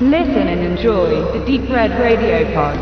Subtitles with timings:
[0.00, 2.76] Listen and enjoy the Deep Red Radio Pod.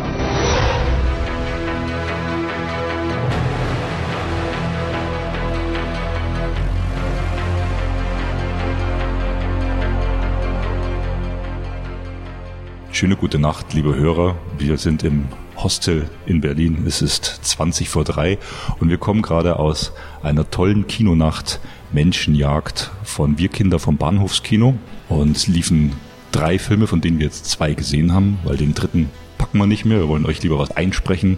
[12.91, 14.35] Schöne gute Nacht, liebe Hörer.
[14.57, 15.25] Wir sind im
[15.55, 16.83] Hostel in Berlin.
[16.87, 18.39] Es ist 20 vor drei
[18.79, 21.59] und wir kommen gerade aus einer tollen Kinonacht
[21.91, 24.73] Menschenjagd von Wir Kinder vom Bahnhofskino
[25.09, 25.93] und liefen
[26.33, 29.85] drei Filme, von denen wir jetzt zwei gesehen haben, weil den dritten packen wir nicht
[29.85, 29.99] mehr.
[29.99, 31.37] Wir wollen euch lieber was einsprechen.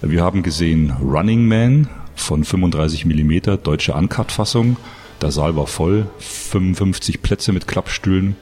[0.00, 4.76] Wir haben gesehen Running Man von 35 Millimeter, deutsche Uncut-Fassung.
[5.20, 8.36] Der Saal war voll, 55 Plätze mit Klappstühlen.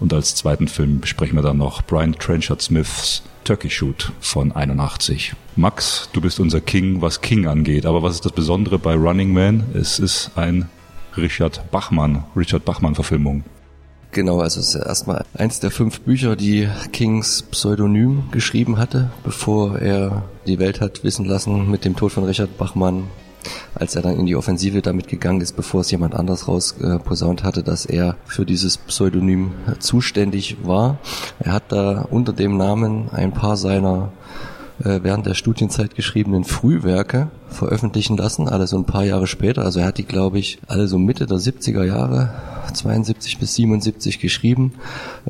[0.00, 5.34] Und als zweiten Film besprechen wir dann noch Brian Trenchard Smiths Turkey Shoot von 81.
[5.56, 7.86] Max, du bist unser King, was King angeht.
[7.86, 9.64] Aber was ist das Besondere bei Running Man?
[9.74, 10.68] Es ist ein
[11.16, 13.44] Richard Bachmann, Richard Bachmann Verfilmung.
[14.18, 19.78] Genau, also es ist erstmal eins der fünf Bücher, die Kings Pseudonym geschrieben hatte, bevor
[19.78, 23.04] er die Welt hat wissen lassen mit dem Tod von Richard Bachmann,
[23.76, 27.44] als er dann in die Offensive damit gegangen ist, bevor es jemand anders rausposaunt äh,
[27.44, 30.98] hatte, dass er für dieses Pseudonym zuständig war.
[31.38, 34.10] Er hat da unter dem Namen ein paar seiner
[34.78, 39.64] während der Studienzeit geschriebenen Frühwerke veröffentlichen lassen, alle so ein paar Jahre später.
[39.64, 42.30] Also er hat die, glaube ich, alle so Mitte der 70er Jahre,
[42.72, 44.74] 72 bis 77 geschrieben.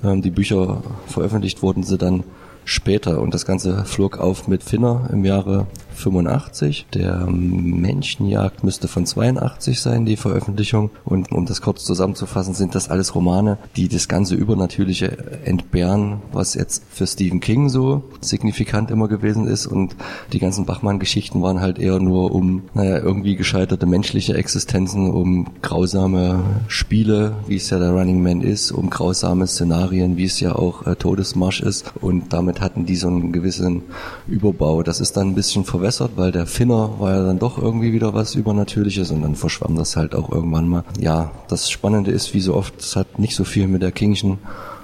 [0.02, 2.24] Ähm, die Bücher veröffentlicht wurden sie dann
[2.64, 5.66] später und das Ganze flog auf mit Finner im Jahre
[5.98, 6.86] 85.
[6.94, 10.90] Der Menschenjagd müsste von 82 sein, die Veröffentlichung.
[11.04, 16.54] Und um das kurz zusammenzufassen, sind das alles Romane, die das ganze Übernatürliche entbehren, was
[16.54, 19.66] jetzt für Stephen King so signifikant immer gewesen ist.
[19.66, 19.96] Und
[20.32, 26.42] die ganzen Bachmann-Geschichten waren halt eher nur um, naja, irgendwie gescheiterte menschliche Existenzen, um grausame
[26.68, 30.86] Spiele, wie es ja der Running Man ist, um grausame Szenarien, wie es ja auch
[30.86, 31.92] äh, Todesmarsch ist.
[32.00, 33.82] Und damit hatten die so einen gewissen
[34.26, 34.82] Überbau.
[34.82, 37.92] Das ist dann ein bisschen verwässert verwässert, weil der Finner war ja dann doch irgendwie
[37.92, 40.84] wieder was Übernatürliches und dann verschwamm das halt auch irgendwann mal.
[41.00, 44.38] Ja, das Spannende ist, wie so oft, es hat nicht so viel mit der Kingschen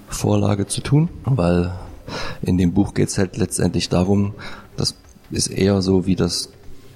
[0.08, 1.72] Vorlage zu tun, weil
[2.42, 4.32] in dem Buch geht es halt letztendlich darum,
[4.76, 4.94] das
[5.30, 6.48] ist eher so wie das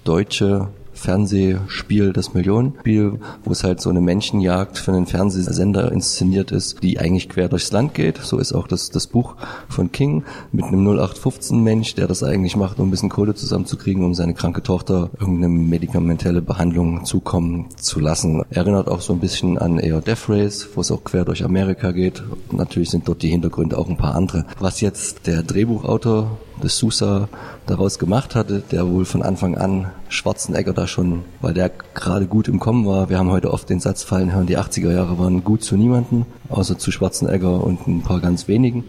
[0.04, 6.82] deutsche Fernsehspiel, das Millionenspiel, wo es halt so eine Menschenjagd für einen Fernsehsender inszeniert ist,
[6.82, 8.19] die eigentlich quer durchs Land geht.
[8.19, 9.37] So ist auch das, das Buch
[9.69, 14.04] von King mit einem 0815 Mensch, der das eigentlich macht, um ein bisschen Kohle zusammenzukriegen,
[14.04, 18.42] um seine kranke Tochter irgendeine medikamentelle Behandlung zukommen zu lassen.
[18.50, 21.92] Erinnert auch so ein bisschen an eher Death Race, wo es auch quer durch Amerika
[21.92, 22.22] geht.
[22.50, 24.47] Natürlich sind dort die Hintergründe auch ein paar andere.
[24.58, 27.28] Was jetzt der Drehbuchautor des Sousa
[27.66, 32.48] daraus gemacht hatte, der wohl von Anfang an Schwarzenegger da schon, weil der gerade gut
[32.48, 33.10] im Kommen war.
[33.10, 36.26] Wir haben heute oft den Satz fallen hören, die 80er Jahre waren gut zu niemanden,
[36.48, 38.84] außer zu Schwarzenegger und ein paar ganz wenigen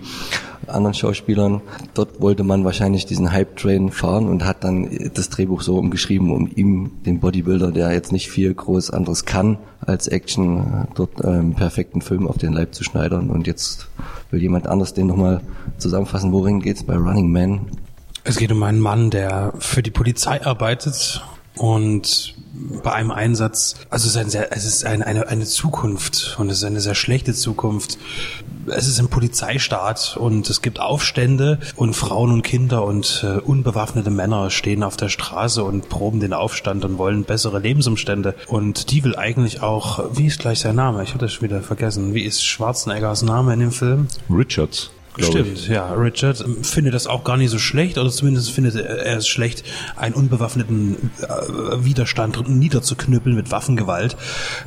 [0.68, 1.62] anderen Schauspielern.
[1.94, 6.50] Dort wollte man wahrscheinlich diesen Hype-Train fahren und hat dann das Drehbuch so umgeschrieben, um
[6.54, 12.02] ihm, den Bodybuilder, der jetzt nicht viel groß anderes kann als Action, dort einen perfekten
[12.02, 13.30] Film auf den Leib zu schneidern.
[13.30, 13.88] Und jetzt
[14.32, 15.42] will jemand anders den nochmal
[15.78, 16.32] zusammenfassen.
[16.32, 17.68] Worin geht's bei Running Man?
[18.24, 21.24] Es geht um einen Mann, der für die Polizei arbeitet
[21.58, 22.36] und
[22.84, 26.50] bei einem Einsatz, also es ist, ein sehr, es ist eine, eine, eine Zukunft und
[26.50, 27.98] es ist eine sehr schlechte Zukunft.
[28.68, 34.10] Es ist ein Polizeistaat und es gibt Aufstände und Frauen und Kinder und äh, unbewaffnete
[34.10, 38.36] Männer stehen auf der Straße und proben den Aufstand und wollen bessere Lebensumstände.
[38.48, 41.04] Und die will eigentlich auch, wie ist gleich sein Name?
[41.04, 42.14] Ich hatte das schon wieder vergessen.
[42.14, 44.08] Wie ist Schwarzeneggers Name in dem Film?
[44.30, 44.92] Richards.
[45.24, 45.68] Stimmt, ich.
[45.68, 45.94] ja.
[45.94, 49.64] Richard ähm, findet das auch gar nicht so schlecht, oder zumindest findet er es schlecht,
[49.96, 54.18] einen unbewaffneten äh, Widerstand niederzuknüppeln mit Waffengewalt.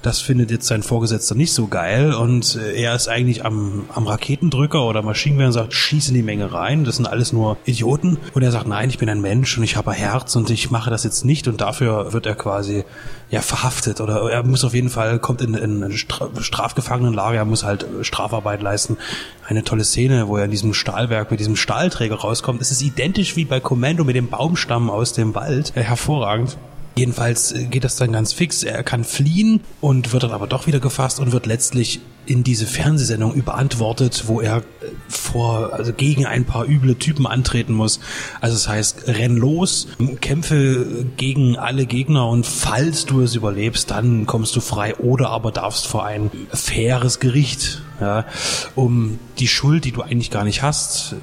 [0.02, 4.06] Das findet jetzt sein Vorgesetzter nicht so geil und äh, er ist eigentlich am, am
[4.06, 8.18] Raketendrücker oder Maschinengewehr und sagt, schieß in die Menge rein, das sind alles nur Idioten.
[8.34, 10.70] Und er sagt, nein, ich bin ein Mensch und ich habe ein Herz und ich
[10.70, 12.84] mache das jetzt nicht und dafür wird er quasi
[13.30, 17.86] ja verhaftet oder er muss auf jeden Fall, kommt in, in Strafgefangenenlager, er muss halt
[18.02, 18.98] Strafarbeit leisten.
[19.46, 22.60] Eine tolle Szene, wo er in diesem Stahlwerk mit diesem Stahlträger rauskommt.
[22.60, 25.72] Es ist identisch wie bei Commando mit dem Baumstamm aus dem Wald.
[25.76, 26.56] Äh, hervorragend.
[26.94, 28.62] Jedenfalls äh, geht das dann ganz fix.
[28.62, 32.66] Er kann fliehen und wird dann aber doch wieder gefasst und wird letztlich in diese
[32.66, 34.62] Fernsehsendung überantwortet, wo er äh,
[35.08, 38.00] vor, also gegen ein paar üble Typen antreten muss.
[38.40, 39.88] Also das heißt, renn los,
[40.20, 45.50] kämpfe gegen alle Gegner und falls du es überlebst, dann kommst du frei oder aber
[45.50, 48.26] darfst vor ein faires Gericht, ja,
[48.74, 51.14] um die Schuld, die du eigentlich gar nicht hast,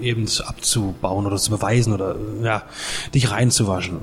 [0.00, 2.62] äh, eben abzubauen oder zu beweisen oder ja,
[3.14, 3.98] dich reinzuwaschen.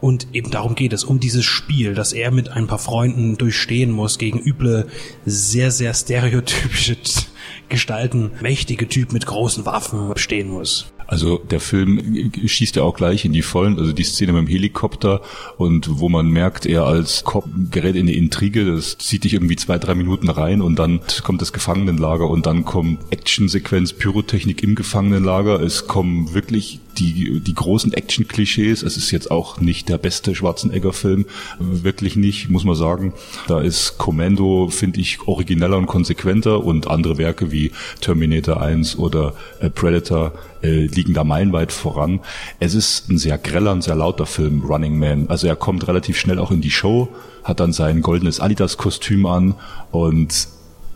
[0.00, 3.90] Und eben darum geht es, um dieses Spiel, das er mit ein paar Freunden durchstehen
[3.90, 4.88] muss gegen üble,
[5.26, 6.96] sehr, sehr stereotypische
[7.68, 10.92] Gestalten, mächtige Typ mit großen Waffen stehen muss.
[11.10, 14.46] Also der Film schießt ja auch gleich in die Vollen, also die Szene mit dem
[14.46, 15.22] Helikopter
[15.56, 19.56] und wo man merkt, er als Cop gerät in die Intrige, das zieht dich irgendwie
[19.56, 24.76] zwei, drei Minuten rein und dann kommt das Gefangenenlager und dann kommt Actionsequenz, Pyrotechnik im
[24.76, 25.60] Gefangenenlager.
[25.60, 28.82] Es kommen wirklich die, die großen Action-Klischees.
[28.82, 31.26] Es ist jetzt auch nicht der beste Schwarzenegger-Film,
[31.58, 33.14] wirklich nicht, muss man sagen.
[33.48, 39.34] Da ist Commando, finde ich, origineller und konsequenter und andere Werke wie Terminator 1 oder
[39.60, 40.32] äh, Predator
[40.62, 42.20] äh, liegen da meilenweit voran.
[42.58, 45.28] Es ist ein sehr greller und sehr lauter Film, Running Man.
[45.28, 47.08] Also er kommt relativ schnell auch in die Show,
[47.44, 49.54] hat dann sein goldenes Adidas-Kostüm an
[49.90, 50.48] und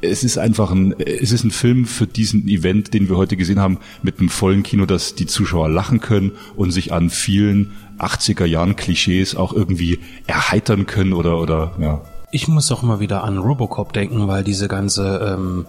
[0.05, 3.61] es ist einfach ein, es ist ein Film für diesen Event, den wir heute gesehen
[3.61, 8.45] haben, mit einem vollen Kino, dass die Zuschauer lachen können und sich an vielen 80er
[8.45, 12.03] Jahren Klischees auch irgendwie erheitern können oder, oder, ja.
[12.35, 15.67] Ich muss auch immer wieder an Robocop denken, weil diese ganze, ähm,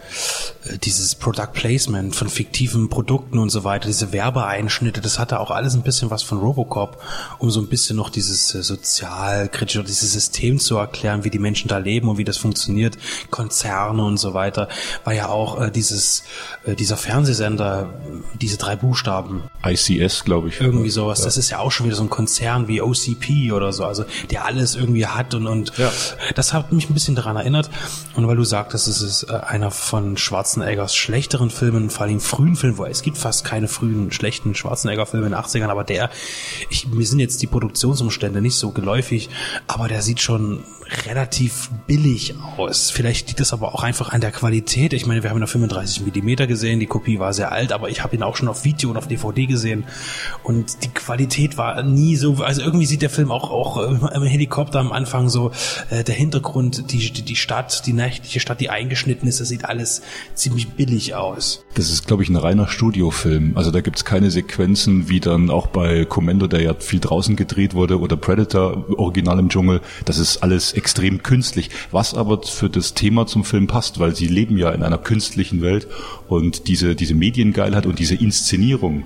[0.64, 5.52] äh, dieses Product Placement von fiktiven Produkten und so weiter, diese Werbeeinschnitte, das hatte auch
[5.52, 7.00] alles ein bisschen was von Robocop,
[7.38, 11.68] um so ein bisschen noch dieses äh, sozialkritische, dieses System zu erklären, wie die Menschen
[11.68, 12.98] da leben und wie das funktioniert,
[13.30, 14.68] Konzerne und so weiter,
[15.04, 16.24] war ja auch äh, dieses,
[16.66, 17.94] äh, dieser Fernsehsender,
[18.42, 19.44] diese drei Buchstaben.
[19.64, 20.62] ICS, glaube ich.
[20.62, 21.20] Irgendwie sowas.
[21.20, 21.26] Ja.
[21.26, 24.46] Das ist ja auch schon wieder so ein Konzern wie OCP oder so, also der
[24.46, 25.92] alles irgendwie hat und, und ja.
[26.34, 27.70] das hat mich ein bisschen daran erinnert.
[28.16, 32.56] Und weil du sagtest, es ist äh, einer von Schwarzeneggers schlechteren Filmen, vor allem frühen
[32.56, 36.10] Filmen, wo es gibt fast keine frühen schlechten Schwarzenegger-Filme in den 80ern, aber der,
[36.70, 39.30] ich, mir sind jetzt die Produktionsumstände nicht so geläufig,
[39.68, 40.64] aber der sieht schon
[41.06, 42.92] relativ billig aus.
[42.92, 44.94] Vielleicht liegt es aber auch einfach an der Qualität.
[44.94, 47.90] Ich meine, wir haben ihn auf 35 Millimeter gesehen, die Kopie war sehr alt, aber
[47.90, 49.86] ich habe ihn auch schon auf Video und auf DVD gesehen
[50.44, 54.80] und die Qualität war nie so, also irgendwie sieht der Film auch, auch im Helikopter
[54.80, 55.52] am Anfang so,
[55.90, 60.02] äh, der Hintergrund, die, die Stadt, die nächtliche Stadt, die eingeschnitten ist, das sieht alles
[60.34, 61.66] ziemlich billig aus.
[61.76, 63.54] Das ist, glaube ich, ein reiner Studiofilm.
[63.56, 67.74] Also da gibt's keine Sequenzen, wie dann auch bei Commando, der ja viel draußen gedreht
[67.74, 69.82] wurde, oder Predator, Original im Dschungel.
[70.06, 74.28] Das ist alles extrem künstlich, was aber für das Thema zum Film passt, weil sie
[74.28, 75.88] leben ja in einer künstlichen Welt
[76.28, 79.06] und diese, diese Mediengeilheit und diese Inszenierung,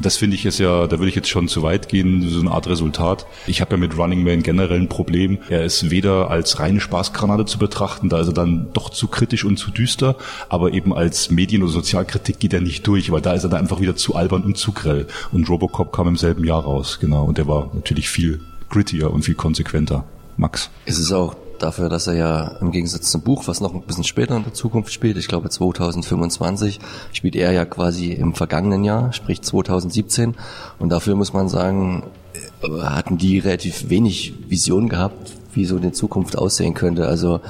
[0.00, 2.50] das finde ich jetzt ja, da würde ich jetzt schon zu weit gehen, so eine
[2.50, 3.26] Art Resultat.
[3.46, 5.38] Ich habe ja mit Running Man generell ein Problem.
[5.48, 9.44] Er ist weder als reine Spaßgranate zu betrachten, da ist er dann doch zu kritisch
[9.44, 10.16] und zu düster,
[10.48, 13.60] aber eben als Medien- oder Sozialkritik geht er nicht durch, weil da ist er dann
[13.60, 15.06] einfach wieder zu albern und zu grell.
[15.32, 19.22] Und Robocop kam im selben Jahr raus, genau, und der war natürlich viel grittier und
[19.22, 20.04] viel konsequenter.
[20.36, 20.70] Max.
[20.86, 24.04] Es ist auch dafür, dass er ja im Gegensatz zum Buch, was noch ein bisschen
[24.04, 26.80] später in der Zukunft spielt, ich glaube 2025,
[27.12, 30.34] spielt er ja quasi im vergangenen Jahr, sprich 2017.
[30.78, 35.92] Und dafür muss man sagen, äh, hatten die relativ wenig Vision gehabt, wie so die
[35.92, 37.06] Zukunft aussehen könnte.
[37.06, 37.40] Also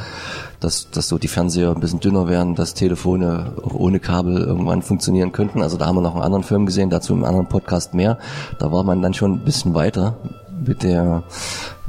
[0.60, 4.82] dass, dass so die Fernseher ein bisschen dünner werden, dass Telefone auch ohne Kabel irgendwann
[4.82, 5.62] funktionieren könnten.
[5.62, 8.18] Also da haben wir noch einen anderen Film gesehen, dazu im anderen Podcast mehr.
[8.58, 10.16] Da war man dann schon ein bisschen weiter
[10.64, 11.22] mit der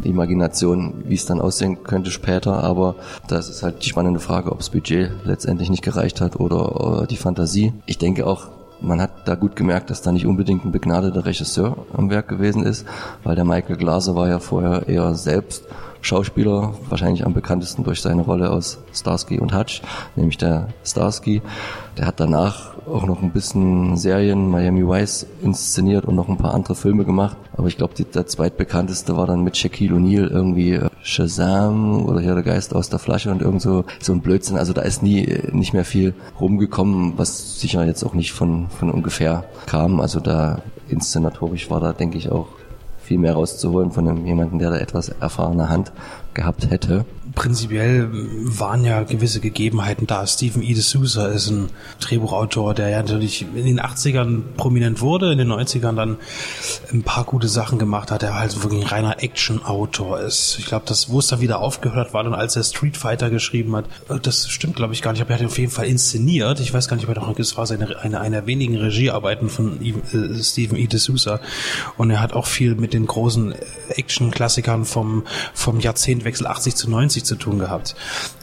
[0.02, 2.63] Imagination, wie es dann aussehen könnte später.
[2.63, 2.96] Aber
[3.28, 7.18] das ist halt die spannende Frage, ob das Budget letztendlich nicht gereicht hat oder, die
[7.18, 7.74] Fantasie.
[7.86, 8.48] Ich denke auch,
[8.80, 12.63] man hat da gut gemerkt, dass da nicht unbedingt ein begnadeter Regisseur am Werk gewesen
[12.63, 12.86] ist,
[13.24, 15.66] weil der Michael Glaser war ja vorher eher selbst
[16.01, 19.81] Schauspieler, wahrscheinlich am bekanntesten durch seine Rolle aus Starsky und Hutch,
[20.15, 21.41] nämlich der Starsky.
[21.98, 26.53] Der hat danach auch noch ein bisschen Serien, Miami Vice inszeniert und noch ein paar
[26.53, 27.38] andere Filme gemacht.
[27.53, 32.34] Aber ich glaube, der zweitbekannteste war dann mit Shaquille O'Neal irgendwie äh, Shazam oder hier
[32.34, 34.58] der Geist aus der Flasche und irgend so, so ein Blödsinn.
[34.58, 38.89] Also da ist nie nicht mehr viel rumgekommen, was sicher jetzt auch nicht von, von
[38.89, 40.00] ungefähr kam.
[40.00, 42.48] Also da inszenatorisch war da, denke ich, auch
[43.12, 45.91] viel mehr rauszuholen von einem, jemanden, der da etwas erfahrene Hand
[46.34, 47.03] gehabt hätte
[47.35, 50.25] prinzipiell waren ja gewisse Gegebenheiten da.
[50.27, 50.73] Stephen E.
[50.73, 51.69] D'Souza ist ein
[52.00, 56.17] Drehbuchautor, der ja natürlich in den 80ern prominent wurde, in den 90ern dann
[56.91, 60.57] ein paar gute Sachen gemacht hat, der halt wirklich ein reiner Action-Autor ist.
[60.59, 63.75] Ich glaube, das, wo es dann wieder aufgehört war, dann als er Street Fighter geschrieben
[63.75, 65.85] hat, äh, das stimmt glaube ich gar nicht, aber er hat ihn auf jeden Fall
[65.88, 66.59] inszeniert.
[66.59, 69.79] Ich weiß gar nicht, ob er noch, es war seine, eine, einer wenigen Regiearbeiten von
[69.81, 70.85] äh, Stephen E.
[70.85, 71.39] D'Souza
[71.97, 73.53] und er hat auch viel mit den großen
[73.89, 75.23] Action-Klassikern vom,
[75.53, 77.96] vom Jahrzehntwechsel 80 zu 90 90 zu tun gehabt.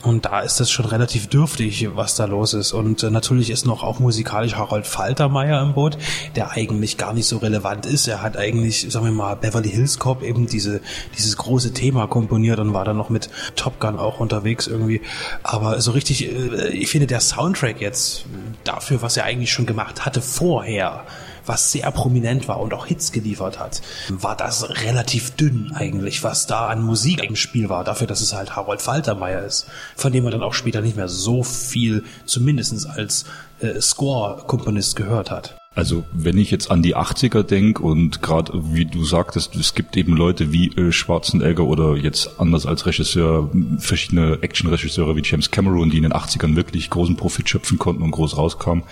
[0.03, 2.73] Und da ist das schon relativ dürftig, was da los ist.
[2.73, 5.99] Und äh, natürlich ist noch auch musikalisch Harold Faltermeier im Boot,
[6.37, 8.07] der eigentlich gar nicht so relevant ist.
[8.09, 10.81] Er hat eigentlich, sagen wir mal, Beverly Hills Cop eben diese,
[11.17, 15.03] dieses große Thema komponiert und war dann noch mit Top Gun auch unterwegs irgendwie.
[15.43, 18.25] Aber so richtig, äh, ich finde der Soundtrack jetzt
[18.65, 21.05] dafür, was er eigentlich schon gemacht hatte vorher,
[21.49, 26.47] was sehr prominent war und auch Hits geliefert hat, war das relativ dünn eigentlich, was
[26.47, 30.25] da an Musik im Spiel war, dafür, dass es halt Harold Faltermeier ist, von dem
[30.25, 33.25] man dann auch später nicht mehr so viel, zumindestens als
[33.61, 35.58] äh, Score-Komponist gehört hat.
[35.75, 39.97] Also wenn ich jetzt an die 80er denke und gerade wie du sagtest, es gibt
[39.97, 43.49] eben Leute wie äh, Schwarzenegger oder jetzt anders als Regisseur
[43.79, 48.11] verschiedene Action-Regisseure wie James Cameron, die in den 80ern wirklich großen Profit schöpfen konnten und
[48.11, 48.83] groß rauskamen,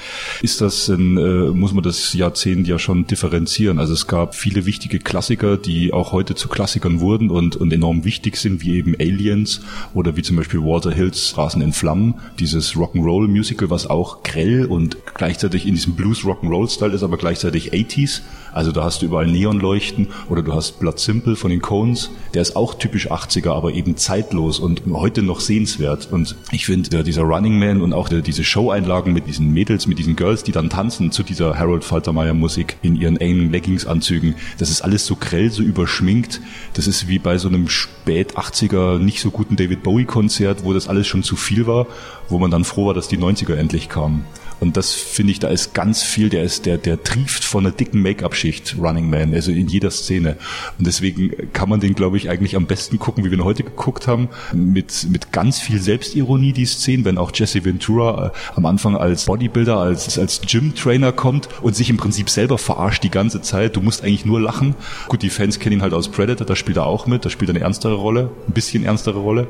[0.42, 3.80] ist das, ein, äh, muss man das Jahrzehnt ja schon differenzieren.
[3.80, 8.04] Also es gab viele wichtige Klassiker, die auch heute zu Klassikern wurden und, und enorm
[8.04, 12.74] wichtig sind, wie eben Aliens oder wie zum Beispiel Walter Hills Straßen in Flammen, dieses
[12.74, 18.22] Rock'n'Roll-Musical, was auch grell und gleichzeitig in diesem Blues-Rock'n'Roll Style ist aber gleichzeitig 80s.
[18.52, 22.10] Also da hast du überall Neonleuchten oder du hast Blood Simple von den Cones.
[22.32, 26.08] Der ist auch typisch 80er, aber eben zeitlos und heute noch sehenswert.
[26.10, 30.16] Und ich finde, dieser Running Man und auch diese Show-Einlagen mit diesen Mädels, mit diesen
[30.16, 34.80] Girls, die dann tanzen zu dieser Harold Faltermeier Musik in ihren engen Leggings-Anzügen, das ist
[34.80, 36.40] alles so grell, so überschminkt.
[36.72, 40.88] Das ist wie bei so einem spät 80er nicht so guten David Bowie-Konzert, wo das
[40.88, 41.86] alles schon zu viel war,
[42.30, 44.24] wo man dann froh war, dass die 90er endlich kamen.
[44.60, 47.74] Und das finde ich, da ist ganz viel, der ist, der, der trieft von einer
[47.74, 50.36] dicken Make-up-Schicht, Running Man, also in jeder Szene.
[50.78, 53.64] Und deswegen kann man den, glaube ich, eigentlich am besten gucken, wie wir ihn heute
[53.64, 58.66] geguckt haben, mit, mit ganz viel Selbstironie, die Szenen, wenn auch Jesse Ventura äh, am
[58.66, 63.42] Anfang als Bodybuilder, als, als Gym-Trainer kommt und sich im Prinzip selber verarscht die ganze
[63.42, 63.76] Zeit.
[63.76, 64.74] Du musst eigentlich nur lachen.
[65.08, 67.50] Gut, die Fans kennen ihn halt aus Predator, da spielt er auch mit, da spielt
[67.50, 69.48] er eine ernstere Rolle, ein bisschen ernstere Rolle.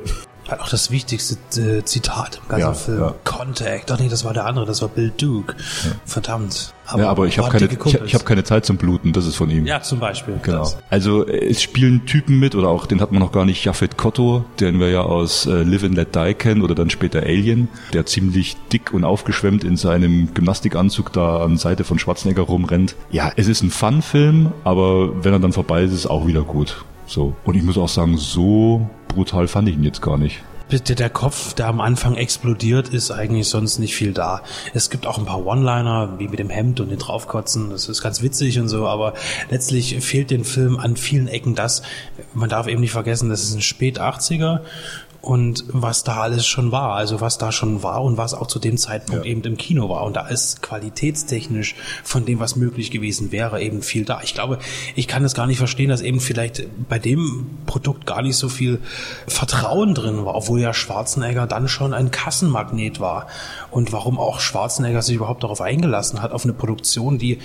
[0.48, 3.00] Hat auch das wichtigste äh, Zitat im ganzen Ja, Film.
[3.00, 3.14] ja.
[3.24, 3.90] Contact.
[3.90, 5.54] Ach nee, das war der andere, das war Bill Duke.
[6.04, 6.72] Verdammt.
[6.96, 9.50] ja, aber ich habe keine, ich, ich hab keine Zeit zum Bluten, das ist von
[9.50, 9.66] ihm.
[9.66, 10.38] Ja, zum Beispiel.
[10.42, 10.58] Genau.
[10.60, 10.78] Das.
[10.88, 14.44] Also es spielen Typen mit oder auch den hat man noch gar nicht Jaffet Kotto,
[14.60, 18.06] den wir ja aus äh, Live and Let Die kennen oder dann später Alien, der
[18.06, 22.94] ziemlich dick und aufgeschwemmt in seinem Gymnastikanzug da an Seite von Schwarzenegger rumrennt.
[23.10, 26.42] Ja, es ist ein Fun-Film, aber wenn er dann vorbei ist, ist es auch wieder
[26.42, 26.84] gut.
[27.06, 27.34] So.
[27.44, 30.42] Und ich muss auch sagen, so brutal fand ich ihn jetzt gar nicht.
[30.68, 34.42] Bitte der Kopf, der am Anfang explodiert, ist eigentlich sonst nicht viel da.
[34.74, 37.70] Es gibt auch ein paar One-Liner, wie mit dem Hemd und den draufkotzen.
[37.70, 39.14] Das ist ganz witzig und so, aber
[39.48, 41.82] letztlich fehlt dem Film an vielen Ecken das.
[42.34, 44.62] Man darf eben nicht vergessen, das ist ein Spät-80er
[45.20, 48.58] und was da alles schon war, also was da schon war und was auch zu
[48.58, 50.04] dem Zeitpunkt eben im Kino war.
[50.04, 54.20] Und da ist qualitätstechnisch von dem, was möglich gewesen wäre, eben viel da.
[54.22, 54.58] Ich glaube,
[54.94, 58.48] ich kann es gar nicht verstehen, dass eben vielleicht bei dem Produkt gar nicht so
[58.48, 58.80] viel
[59.26, 63.26] Vertrauen drin war, obwohl ja Schwarzenegger dann schon ein Kassenmagnet war.
[63.70, 67.38] Und warum auch Schwarzenegger sich überhaupt darauf eingelassen hat, auf eine Produktion, die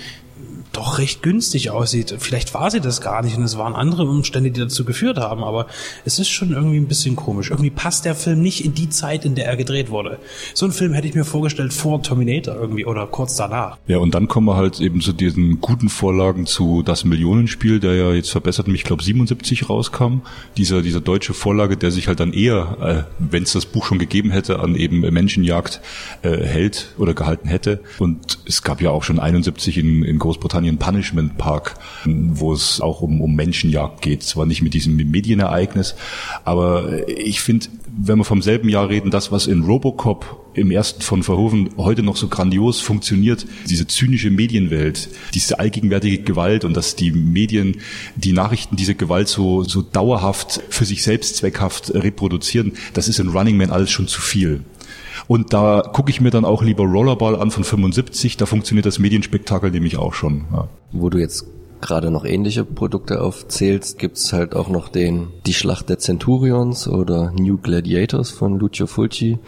[0.72, 2.14] doch recht günstig aussieht.
[2.18, 5.44] Vielleicht war sie das gar nicht und es waren andere Umstände, die dazu geführt haben,
[5.44, 5.66] aber
[6.04, 7.50] es ist schon irgendwie ein bisschen komisch.
[7.50, 10.18] Irgendwie passt der Film nicht in die Zeit, in der er gedreht wurde.
[10.54, 13.78] So einen Film hätte ich mir vorgestellt vor Terminator irgendwie oder kurz danach.
[13.86, 17.94] Ja, und dann kommen wir halt eben zu diesen guten Vorlagen zu Das Millionenspiel, der
[17.94, 20.22] ja jetzt verbessert mich, glaube 77 rauskam.
[20.56, 23.98] Dieser, dieser deutsche Vorlage, der sich halt dann eher, äh, wenn es das Buch schon
[23.98, 25.80] gegeben hätte, an eben Menschenjagd
[26.22, 27.80] äh, hält oder gehalten hätte.
[27.98, 33.02] Und es gab ja auch schon 71 in, in Großbritannien Punishment Park, wo es auch
[33.02, 34.22] um, um Menschenjagd geht.
[34.22, 35.94] Zwar nicht mit diesem Medienereignis,
[36.44, 41.02] aber ich finde, wenn wir vom selben Jahr reden, das, was in Robocop im ersten
[41.02, 46.96] von Verhoeven heute noch so grandios funktioniert, diese zynische Medienwelt, diese allgegenwärtige Gewalt und dass
[46.96, 47.80] die Medien
[48.16, 53.28] die Nachrichten diese Gewalt so, so dauerhaft für sich selbst zweckhaft reproduzieren, das ist in
[53.28, 54.62] Running Man alles schon zu viel.
[55.32, 58.98] Und da gucke ich mir dann auch lieber Rollerball an von 75, da funktioniert das
[58.98, 60.44] Medienspektakel nämlich auch schon.
[60.52, 60.68] Ja.
[60.92, 61.46] Wo du jetzt
[61.80, 67.32] gerade noch ähnliche Produkte aufzählst, gibt's halt auch noch den Die Schlacht der Centurions oder
[67.32, 69.38] New Gladiators von Lucio Fulci,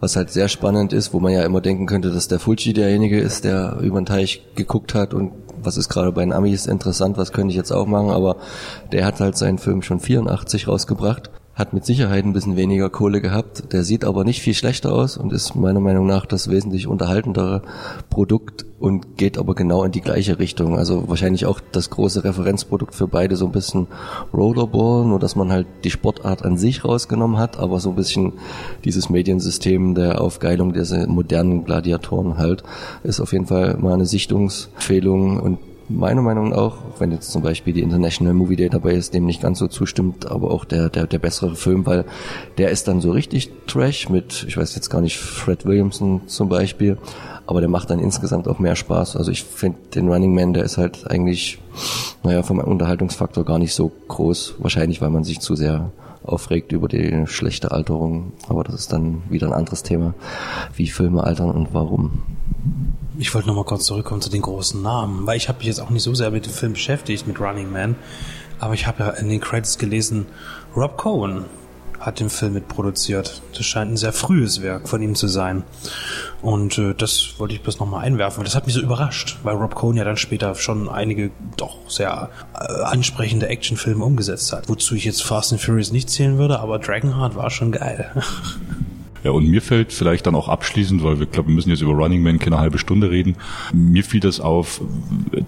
[0.00, 3.18] was halt sehr spannend ist, wo man ja immer denken könnte, dass der Fulci derjenige
[3.18, 7.16] ist, der über den Teich geguckt hat und was ist gerade bei den Amis interessant,
[7.16, 8.36] was könnte ich jetzt auch machen, aber
[8.92, 13.20] der hat halt seinen Film schon 84 rausgebracht hat mit Sicherheit ein bisschen weniger Kohle
[13.20, 13.72] gehabt.
[13.72, 17.62] Der sieht aber nicht viel schlechter aus und ist meiner Meinung nach das wesentlich unterhaltendere
[18.08, 20.78] Produkt und geht aber genau in die gleiche Richtung.
[20.78, 23.86] Also wahrscheinlich auch das große Referenzprodukt für beide so ein bisschen
[24.32, 28.32] Rollerball, nur dass man halt die Sportart an sich rausgenommen hat, aber so ein bisschen
[28.84, 32.64] dieses Mediensystem der Aufgeilung dieser modernen Gladiatoren halt,
[33.02, 35.58] ist auf jeden Fall mal eine Sichtungsfehlung und
[35.88, 39.58] meiner Meinung nach auch, wenn jetzt zum Beispiel die International Movie Database dem nicht ganz
[39.58, 42.04] so zustimmt, aber auch der, der, der bessere Film, weil
[42.58, 46.48] der ist dann so richtig Trash mit, ich weiß jetzt gar nicht, Fred Williamson zum
[46.48, 46.98] Beispiel,
[47.46, 49.16] aber der macht dann insgesamt auch mehr Spaß.
[49.16, 51.58] Also ich finde den Running Man, der ist halt eigentlich,
[52.22, 55.90] naja, vom Unterhaltungsfaktor gar nicht so groß, wahrscheinlich weil man sich zu sehr
[56.24, 60.14] aufregt über die schlechte Alterung, aber das ist dann wieder ein anderes Thema,
[60.74, 62.22] wie Filme altern und warum.
[63.18, 65.80] Ich wollte noch mal kurz zurückkommen zu den großen Namen, weil ich habe mich jetzt
[65.80, 67.96] auch nicht so sehr mit dem Film beschäftigt, mit Running Man,
[68.58, 70.26] aber ich habe ja in den Credits gelesen,
[70.74, 71.44] Rob Cohen
[72.00, 73.42] hat den Film mitproduziert.
[73.56, 75.62] Das scheint ein sehr frühes Werk von ihm zu sein.
[76.40, 79.54] Und äh, das wollte ich bloß nochmal einwerfen, weil das hat mich so überrascht, weil
[79.54, 84.68] Rob Cohen ja dann später schon einige doch sehr äh, ansprechende Actionfilme umgesetzt hat.
[84.68, 88.10] Wozu ich jetzt Fast and Furious nicht zählen würde, aber Dragonheart war schon geil.
[89.24, 91.92] Ja, und mir fällt vielleicht dann auch abschließend, weil wir glaube, wir müssen jetzt über
[91.92, 93.36] Running Man keine halbe Stunde reden.
[93.72, 94.80] Mir fiel das auf,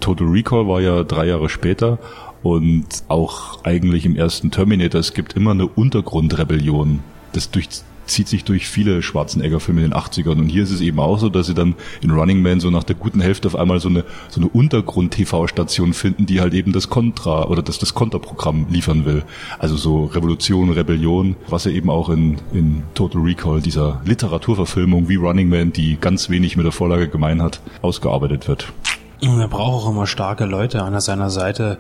[0.01, 1.99] Total Recall war ja drei Jahre später
[2.43, 7.01] und auch eigentlich im ersten Terminator, es gibt immer eine Untergrundrebellion.
[7.33, 7.69] Das durch,
[8.07, 10.39] zieht sich durch viele Schwarzenegger-Filme in den 80ern.
[10.39, 12.85] Und hier ist es eben auch so, dass sie dann in Running Man so nach
[12.85, 16.89] der guten Hälfte auf einmal so eine, so eine Untergrund-TV-Station finden, die halt eben das
[16.89, 19.25] Kontra oder das, das Konterprogramm liefern will.
[19.59, 25.17] Also so Revolution, Rebellion, was ja eben auch in, in Total Recall, dieser Literaturverfilmung wie
[25.17, 28.73] Running Man, die ganz wenig mit der Vorlage gemein hat, ausgearbeitet wird.
[29.21, 31.79] Er braucht auch immer starke Leute an seiner Seite,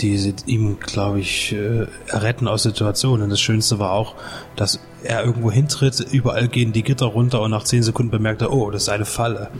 [0.00, 3.22] die ihm, glaube ich, äh, retten aus Situationen.
[3.24, 4.14] Und das Schönste war auch,
[4.54, 8.52] dass er irgendwo hintritt, überall gehen die Gitter runter und nach zehn Sekunden bemerkt er,
[8.52, 9.50] oh, das ist eine Falle.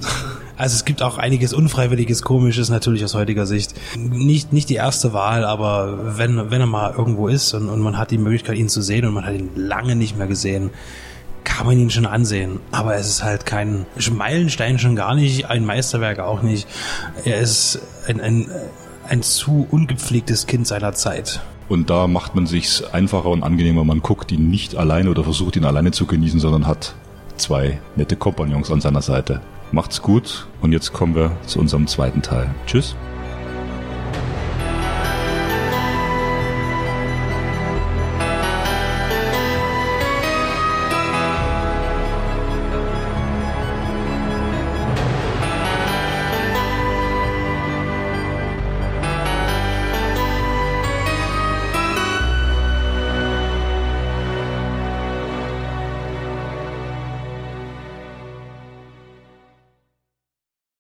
[0.57, 3.75] Also es gibt auch einiges Unfreiwilliges, Komisches natürlich aus heutiger Sicht.
[3.97, 7.99] Nicht, nicht die erste Wahl, aber wenn, wenn er mal irgendwo ist und, und man
[7.99, 10.71] hat die Möglichkeit, ihn zu sehen und man hat ihn lange nicht mehr gesehen,
[11.45, 12.61] kann man ihn schon ansehen.
[12.73, 16.67] Aber es ist halt kein Meilenstein schon gar nicht, ein Meisterwerk auch nicht.
[17.25, 18.51] Er ist ein, ein,
[19.09, 21.41] ein zu ungepflegtes Kind seiner Zeit.
[21.69, 23.85] Und da macht man sich's einfacher und angenehmer.
[23.85, 26.95] Man guckt ihn nicht alleine oder versucht ihn alleine zu genießen, sondern hat
[27.37, 29.41] zwei nette Kompagnons an seiner Seite.
[29.73, 32.55] Macht's gut und jetzt kommen wir zu unserem zweiten Teil.
[32.67, 32.95] Tschüss.